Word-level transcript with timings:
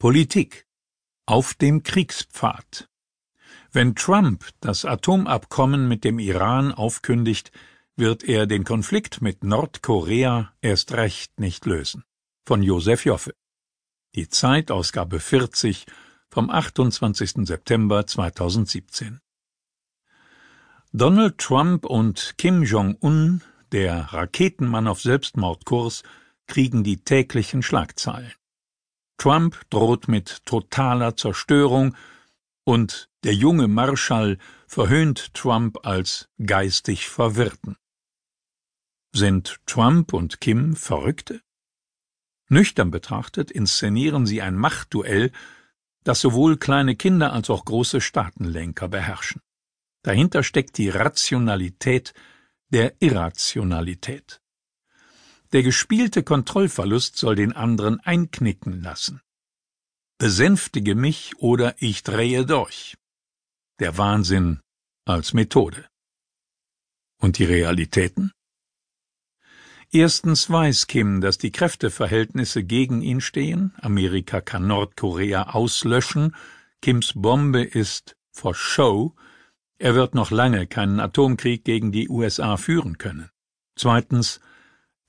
Politik 0.00 0.64
auf 1.26 1.54
dem 1.54 1.82
Kriegspfad 1.82 2.88
Wenn 3.72 3.96
Trump 3.96 4.48
das 4.60 4.84
Atomabkommen 4.84 5.88
mit 5.88 6.04
dem 6.04 6.20
Iran 6.20 6.70
aufkündigt, 6.70 7.50
wird 7.96 8.22
er 8.22 8.46
den 8.46 8.62
Konflikt 8.62 9.22
mit 9.22 9.42
Nordkorea 9.42 10.52
erst 10.60 10.92
recht 10.92 11.40
nicht 11.40 11.66
lösen. 11.66 12.04
Von 12.46 12.62
Josef 12.62 13.06
Joffe. 13.06 13.34
Die 14.14 14.28
Zeit 14.28 14.70
Ausgabe 14.70 15.18
40 15.18 15.86
vom 16.30 16.48
28. 16.48 17.44
September 17.44 18.06
2017. 18.06 19.18
Donald 20.92 21.38
Trump 21.38 21.84
und 21.84 22.34
Kim 22.38 22.62
Jong-un, 22.62 23.42
der 23.72 24.12
Raketenmann 24.12 24.86
auf 24.86 25.00
Selbstmordkurs, 25.00 26.04
kriegen 26.46 26.84
die 26.84 27.02
täglichen 27.02 27.62
Schlagzeilen. 27.62 28.32
Trump 29.18 29.68
droht 29.70 30.08
mit 30.08 30.46
totaler 30.46 31.16
Zerstörung 31.16 31.96
und 32.64 33.10
der 33.24 33.34
junge 33.34 33.66
Marschall 33.66 34.38
verhöhnt 34.68 35.34
Trump 35.34 35.84
als 35.84 36.28
geistig 36.44 37.08
Verwirrten. 37.08 37.76
Sind 39.12 39.58
Trump 39.66 40.12
und 40.12 40.40
Kim 40.40 40.76
Verrückte? 40.76 41.42
Nüchtern 42.48 42.90
betrachtet 42.90 43.50
inszenieren 43.50 44.24
sie 44.24 44.40
ein 44.40 44.54
Machtduell, 44.54 45.32
das 46.04 46.20
sowohl 46.20 46.56
kleine 46.56 46.94
Kinder 46.94 47.32
als 47.32 47.50
auch 47.50 47.64
große 47.64 48.00
Staatenlenker 48.00 48.88
beherrschen. 48.88 49.42
Dahinter 50.02 50.42
steckt 50.42 50.78
die 50.78 50.88
Rationalität 50.88 52.14
der 52.70 52.94
Irrationalität. 53.00 54.40
Der 55.52 55.62
gespielte 55.62 56.22
Kontrollverlust 56.22 57.16
soll 57.16 57.36
den 57.36 57.52
anderen 57.52 58.00
einknicken 58.00 58.82
lassen. 58.82 59.20
Besänftige 60.18 60.94
mich 60.94 61.38
oder 61.38 61.74
ich 61.78 62.02
drehe 62.02 62.44
durch. 62.44 62.96
Der 63.78 63.96
Wahnsinn 63.96 64.60
als 65.06 65.32
Methode. 65.32 65.86
Und 67.20 67.38
die 67.38 67.44
Realitäten? 67.44 68.32
Erstens 69.90 70.50
weiß 70.50 70.86
Kim, 70.86 71.22
dass 71.22 71.38
die 71.38 71.50
Kräfteverhältnisse 71.50 72.62
gegen 72.62 73.00
ihn 73.00 73.22
stehen. 73.22 73.72
Amerika 73.80 74.42
kann 74.42 74.66
Nordkorea 74.66 75.54
auslöschen. 75.54 76.36
Kims 76.82 77.14
Bombe 77.14 77.62
ist 77.62 78.16
for 78.30 78.54
show. 78.54 79.14
Er 79.78 79.94
wird 79.94 80.14
noch 80.14 80.30
lange 80.30 80.66
keinen 80.66 81.00
Atomkrieg 81.00 81.64
gegen 81.64 81.90
die 81.90 82.08
USA 82.10 82.58
führen 82.58 82.98
können. 82.98 83.30
Zweitens, 83.76 84.40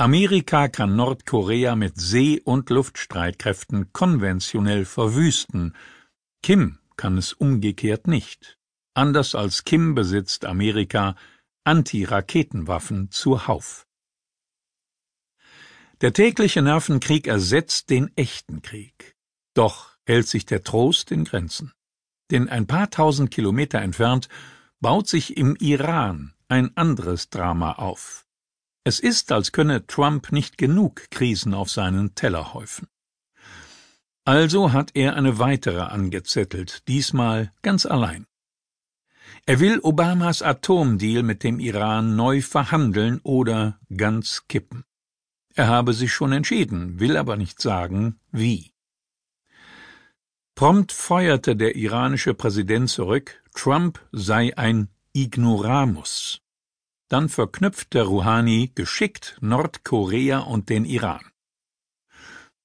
Amerika 0.00 0.68
kann 0.68 0.94
Nordkorea 0.94 1.74
mit 1.74 2.00
See- 2.00 2.40
und 2.44 2.70
Luftstreitkräften 2.70 3.92
konventionell 3.92 4.84
verwüsten. 4.84 5.74
Kim 6.40 6.78
kann 6.96 7.18
es 7.18 7.32
umgekehrt 7.32 8.06
nicht. 8.06 8.58
Anders 8.94 9.34
als 9.34 9.64
Kim 9.64 9.96
besitzt 9.96 10.44
Amerika 10.44 11.16
Anti-Raketenwaffen 11.64 13.10
zuhauf. 13.10 13.88
Der 16.00 16.12
tägliche 16.12 16.62
Nervenkrieg 16.62 17.26
ersetzt 17.26 17.90
den 17.90 18.16
echten 18.16 18.62
Krieg. 18.62 19.16
Doch 19.52 19.96
hält 20.06 20.28
sich 20.28 20.46
der 20.46 20.62
Trost 20.62 21.10
in 21.10 21.24
Grenzen. 21.24 21.72
Denn 22.30 22.48
ein 22.48 22.68
paar 22.68 22.90
tausend 22.90 23.32
Kilometer 23.32 23.80
entfernt 23.80 24.28
baut 24.78 25.08
sich 25.08 25.36
im 25.36 25.56
Iran 25.56 26.34
ein 26.46 26.76
anderes 26.76 27.30
Drama 27.30 27.72
auf. 27.72 28.27
Es 28.88 29.00
ist, 29.00 29.32
als 29.32 29.52
könne 29.52 29.86
Trump 29.86 30.32
nicht 30.32 30.56
genug 30.56 31.10
Krisen 31.10 31.52
auf 31.52 31.68
seinen 31.68 32.14
Teller 32.14 32.54
häufen. 32.54 32.88
Also 34.24 34.72
hat 34.72 34.92
er 34.94 35.14
eine 35.14 35.38
weitere 35.38 35.82
angezettelt, 35.82 36.88
diesmal 36.88 37.52
ganz 37.60 37.84
allein. 37.84 38.24
Er 39.44 39.60
will 39.60 39.78
Obamas 39.80 40.40
Atomdeal 40.40 41.22
mit 41.22 41.44
dem 41.44 41.60
Iran 41.60 42.16
neu 42.16 42.40
verhandeln 42.40 43.20
oder 43.24 43.78
ganz 43.94 44.44
kippen. 44.48 44.84
Er 45.54 45.66
habe 45.66 45.92
sich 45.92 46.10
schon 46.10 46.32
entschieden, 46.32 46.98
will 46.98 47.18
aber 47.18 47.36
nicht 47.36 47.60
sagen, 47.60 48.18
wie. 48.32 48.72
Prompt 50.54 50.92
feuerte 50.92 51.56
der 51.56 51.76
iranische 51.76 52.32
Präsident 52.32 52.88
zurück, 52.88 53.42
Trump 53.54 54.00
sei 54.12 54.56
ein 54.56 54.88
Ignoramus. 55.12 56.40
Dann 57.08 57.28
verknüpfte 57.28 58.02
Rouhani 58.02 58.70
geschickt 58.74 59.38
Nordkorea 59.40 60.40
und 60.40 60.68
den 60.68 60.84
Iran. 60.84 61.24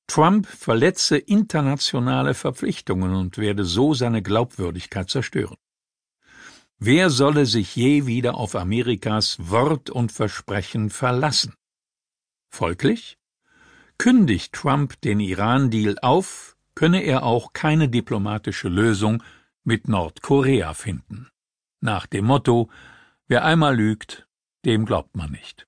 Trump 0.07 0.45
verletze 0.47 1.17
internationale 1.17 2.33
Verpflichtungen 2.33 3.15
und 3.15 3.37
werde 3.37 3.63
so 3.63 3.93
seine 3.93 4.21
Glaubwürdigkeit 4.21 5.09
zerstören. 5.09 5.55
Wer 6.77 7.09
solle 7.09 7.45
sich 7.45 7.75
je 7.75 8.05
wieder 8.05 8.35
auf 8.35 8.55
Amerikas 8.55 9.37
Wort 9.49 9.89
und 9.89 10.11
Versprechen 10.11 10.89
verlassen? 10.89 11.55
Folglich 12.49 13.17
kündigt 13.97 14.51
Trump 14.51 14.99
den 15.01 15.21
Iran-Deal 15.21 15.97
auf, 16.01 16.57
könne 16.75 17.03
er 17.03 17.23
auch 17.23 17.53
keine 17.53 17.87
diplomatische 17.87 18.67
Lösung 18.67 19.23
mit 19.63 19.87
Nordkorea 19.87 20.73
finden. 20.73 21.29
Nach 21.79 22.05
dem 22.05 22.25
Motto 22.25 22.69
Wer 23.27 23.45
einmal 23.45 23.75
lügt, 23.75 24.27
dem 24.65 24.85
glaubt 24.85 25.15
man 25.15 25.31
nicht. 25.31 25.67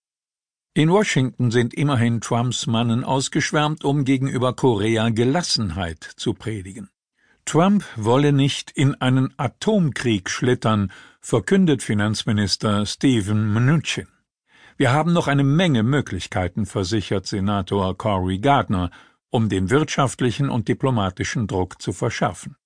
In 0.73 0.89
Washington 0.89 1.51
sind 1.51 1.73
immerhin 1.73 2.19
Trumps 2.19 2.67
Mannen 2.67 3.03
ausgeschwärmt, 3.03 3.85
um 3.85 4.03
gegenüber 4.03 4.53
Korea 4.53 5.09
Gelassenheit 5.09 6.03
zu 6.17 6.33
predigen. 6.33 6.89
Trump 7.45 7.85
wolle 7.95 8.33
nicht 8.33 8.71
in 8.71 8.95
einen 8.95 9.33
Atomkrieg 9.37 10.29
schlittern, 10.29 10.91
verkündet 11.21 11.83
Finanzminister 11.83 12.85
Steven 12.85 13.53
Mnuchin. 13.53 14.07
Wir 14.77 14.91
haben 14.91 15.13
noch 15.13 15.27
eine 15.27 15.45
Menge 15.45 15.83
Möglichkeiten, 15.83 16.65
versichert 16.65 17.25
Senator 17.27 17.97
Cory 17.97 18.39
Gardner, 18.39 18.91
um 19.29 19.47
den 19.47 19.69
wirtschaftlichen 19.69 20.49
und 20.49 20.67
diplomatischen 20.67 21.47
Druck 21.47 21.81
zu 21.81 21.93
verschärfen. 21.93 22.57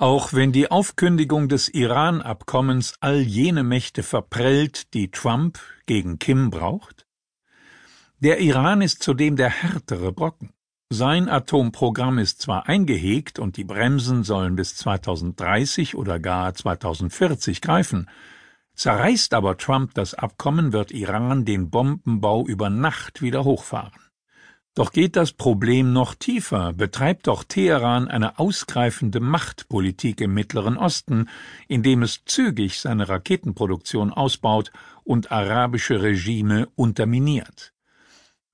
Auch 0.00 0.32
wenn 0.32 0.52
die 0.52 0.70
Aufkündigung 0.70 1.48
des 1.48 1.68
Iran-Abkommens 1.68 2.94
all 3.00 3.18
jene 3.18 3.64
Mächte 3.64 4.04
verprellt, 4.04 4.94
die 4.94 5.10
Trump 5.10 5.58
gegen 5.86 6.20
Kim 6.20 6.50
braucht? 6.50 7.04
Der 8.20 8.38
Iran 8.38 8.80
ist 8.80 9.02
zudem 9.02 9.34
der 9.34 9.50
härtere 9.50 10.12
Brocken. 10.12 10.52
Sein 10.88 11.28
Atomprogramm 11.28 12.18
ist 12.18 12.40
zwar 12.40 12.68
eingehegt 12.68 13.40
und 13.40 13.56
die 13.56 13.64
Bremsen 13.64 14.22
sollen 14.22 14.54
bis 14.54 14.76
2030 14.76 15.96
oder 15.96 16.20
gar 16.20 16.54
2040 16.54 17.60
greifen, 17.60 18.08
zerreißt 18.76 19.34
aber 19.34 19.56
Trump 19.56 19.94
das 19.94 20.14
Abkommen, 20.14 20.72
wird 20.72 20.92
Iran 20.92 21.44
den 21.44 21.70
Bombenbau 21.70 22.46
über 22.46 22.70
Nacht 22.70 23.20
wieder 23.20 23.42
hochfahren. 23.42 24.07
Doch 24.78 24.92
geht 24.92 25.16
das 25.16 25.32
Problem 25.32 25.92
noch 25.92 26.14
tiefer, 26.14 26.72
betreibt 26.72 27.26
doch 27.26 27.42
Teheran 27.42 28.06
eine 28.06 28.38
ausgreifende 28.38 29.18
Machtpolitik 29.18 30.20
im 30.20 30.34
Mittleren 30.34 30.76
Osten, 30.76 31.28
indem 31.66 32.04
es 32.04 32.24
zügig 32.26 32.78
seine 32.78 33.08
Raketenproduktion 33.08 34.12
ausbaut 34.12 34.70
und 35.02 35.32
arabische 35.32 36.00
Regime 36.00 36.68
unterminiert. 36.76 37.74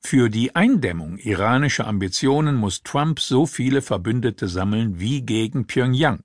Für 0.01 0.31
die 0.31 0.57
Eindämmung 0.57 1.19
iranischer 1.19 1.87
Ambitionen 1.87 2.57
muss 2.57 2.83
Trump 2.83 3.21
so 3.21 3.45
viele 3.45 3.83
Verbündete 3.83 4.49
sammeln 4.49 4.99
wie 4.99 5.21
gegen 5.21 5.67
Pyongyang. 5.67 6.21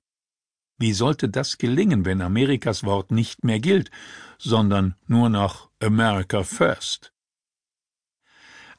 Wie 0.78 0.94
sollte 0.94 1.28
das 1.28 1.58
gelingen, 1.58 2.06
wenn 2.06 2.22
Amerikas 2.22 2.84
Wort 2.84 3.10
nicht 3.10 3.44
mehr 3.44 3.60
gilt, 3.60 3.90
sondern 4.38 4.94
nur 5.06 5.28
noch 5.28 5.68
America 5.78 6.42
First? 6.42 7.12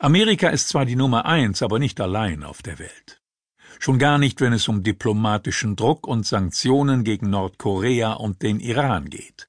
Amerika 0.04 0.50
ist 0.50 0.68
zwar 0.70 0.86
die 0.86 0.96
Nummer 0.96 1.28
eins, 1.28 1.62
aber 1.62 1.78
nicht 1.78 2.02
allein 2.02 2.44
auf 2.44 2.64
der 2.64 2.80
Welt. 2.80 3.22
Schon 3.78 4.00
gar 4.00 4.18
nicht, 4.18 4.42
wenn 4.42 4.52
es 4.52 4.68
um 4.68 4.82
diplomatischen 4.82 5.76
Druck 5.76 6.08
und 6.08 6.26
Sanktionen 6.26 7.04
gegen 7.04 7.30
Nordkorea 7.30 8.14
und 8.14 8.42
den 8.42 8.60
Iran 8.60 9.12
geht. 9.12 9.48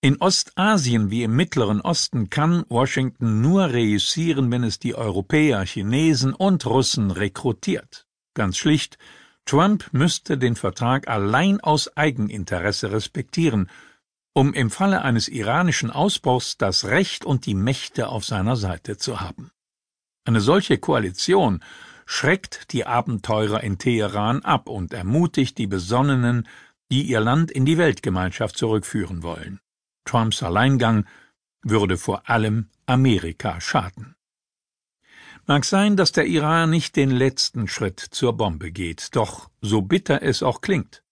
In 0.00 0.20
Ostasien 0.20 1.12
wie 1.12 1.22
im 1.22 1.36
Mittleren 1.36 1.80
Osten 1.80 2.28
kann 2.28 2.64
Washington 2.68 3.40
nur 3.40 3.72
reüssieren, 3.72 4.50
wenn 4.50 4.64
es 4.64 4.80
die 4.80 4.96
Europäer, 4.96 5.64
Chinesen 5.64 6.34
und 6.34 6.66
Russen 6.66 7.12
rekrutiert. 7.12 8.08
Ganz 8.34 8.56
schlicht, 8.56 8.98
Trump 9.44 9.86
müsste 9.92 10.38
den 10.38 10.56
Vertrag 10.56 11.06
allein 11.06 11.60
aus 11.60 11.96
Eigeninteresse 11.96 12.90
respektieren, 12.90 13.70
um 14.36 14.52
im 14.52 14.68
Falle 14.68 15.00
eines 15.00 15.28
iranischen 15.28 15.90
Ausbruchs 15.90 16.58
das 16.58 16.84
Recht 16.84 17.24
und 17.24 17.46
die 17.46 17.54
Mächte 17.54 18.08
auf 18.08 18.26
seiner 18.26 18.54
Seite 18.54 18.98
zu 18.98 19.22
haben. 19.22 19.50
Eine 20.26 20.42
solche 20.42 20.76
Koalition 20.76 21.64
schreckt 22.04 22.70
die 22.72 22.84
Abenteurer 22.84 23.62
in 23.62 23.78
Teheran 23.78 24.42
ab 24.42 24.68
und 24.68 24.92
ermutigt 24.92 25.56
die 25.56 25.66
Besonnenen, 25.66 26.46
die 26.92 27.04
ihr 27.04 27.20
Land 27.20 27.50
in 27.50 27.64
die 27.64 27.78
Weltgemeinschaft 27.78 28.58
zurückführen 28.58 29.22
wollen. 29.22 29.58
Trumps 30.04 30.42
Alleingang 30.42 31.06
würde 31.62 31.96
vor 31.96 32.28
allem 32.28 32.68
Amerika 32.84 33.58
schaden. 33.62 34.16
Mag 35.46 35.64
sein, 35.64 35.96
dass 35.96 36.12
der 36.12 36.26
Iran 36.26 36.68
nicht 36.68 36.96
den 36.96 37.10
letzten 37.10 37.68
Schritt 37.68 38.00
zur 38.00 38.36
Bombe 38.36 38.70
geht, 38.70 39.16
doch 39.16 39.48
so 39.62 39.80
bitter 39.80 40.20
es 40.20 40.42
auch 40.42 40.60
klingt, 40.60 41.02